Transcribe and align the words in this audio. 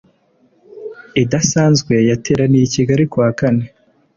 idasanzwe 1.23 1.93
yateraniye 2.09 2.63
i 2.67 2.71
Kigali 2.73 3.03
ku 3.11 3.17
wa 3.23 3.29
kane 3.39 3.65